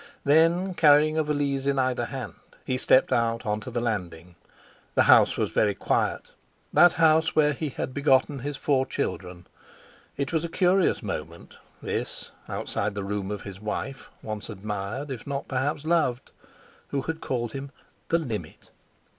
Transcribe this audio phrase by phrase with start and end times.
[0.23, 2.33] Then, carrying a valise in either hand,
[2.65, 4.33] he stepped out onto the landing.
[4.95, 9.45] The house was very quiet—that house where he had begotten his four children.
[10.17, 15.27] It was a curious moment, this, outside the room of his wife, once admired, if
[15.27, 16.31] not perhaps loved,
[16.87, 17.69] who had called him
[18.09, 18.71] "the limit."